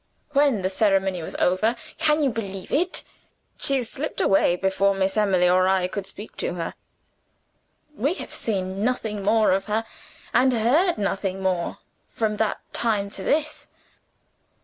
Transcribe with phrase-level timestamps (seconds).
[0.31, 3.03] When the ceremony was over can you believe it?
[3.59, 6.73] she slipped away before Miss Emily or I could speak to her.
[7.95, 9.85] We have seen nothing more of her,
[10.33, 11.77] and heard nothing more,
[12.09, 13.69] from that time to this."